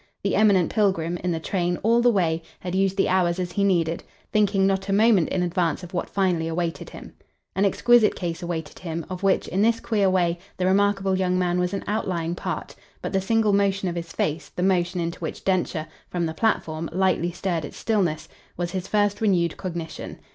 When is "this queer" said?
9.61-10.09